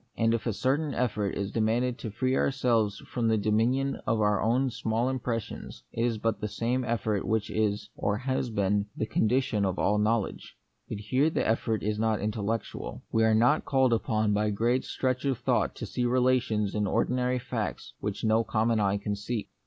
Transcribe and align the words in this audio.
And 0.17 0.33
if 0.33 0.47
a 0.47 0.53
certain 0.53 0.95
effort 0.95 1.35
is 1.35 1.51
de 1.51 1.59
manded 1.59 1.97
to 1.99 2.09
free 2.09 2.35
ourselves 2.35 2.97
from 3.05 3.27
the 3.27 3.37
dominion 3.37 3.97
of 4.07 4.19
our 4.19 4.41
own 4.41 4.63
too 4.63 4.69
small 4.71 5.07
impressions, 5.09 5.83
it 5.91 6.03
is 6.03 6.17
but 6.17 6.41
the 6.41 6.47
same 6.47 6.83
effort 6.83 7.23
which 7.23 7.51
is, 7.51 7.91
or 7.95 8.17
has 8.17 8.49
been, 8.49 8.87
the 8.97 9.05
condi 9.05 9.43
tion 9.43 9.63
of 9.63 9.77
all 9.77 9.99
knowledge. 9.99 10.57
But 10.89 10.97
here 11.01 11.29
the 11.29 11.47
effort 11.47 11.83
is 11.83 11.99
not 11.99 12.19
intellectual. 12.19 13.03
We 13.11 13.23
are 13.23 13.35
not 13.35 13.63
called 13.63 13.93
upon 13.93 14.33
by 14.33 14.49
great 14.49 14.85
stretch 14.85 15.23
of 15.25 15.37
thought 15.37 15.75
to 15.75 15.85
see 15.85 16.05
relations 16.05 16.73
in 16.73 16.87
ordinary 16.87 17.37
facts 17.37 17.93
which 17.99 18.23
no 18.23 18.43
common 18.43 18.79
eye 18.79 18.97
can 18.97 19.15
see. 19.15 19.49